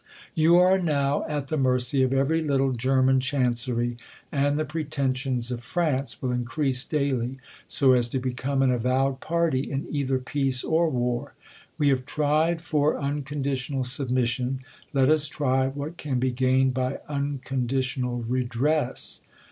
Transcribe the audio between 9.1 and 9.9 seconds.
party in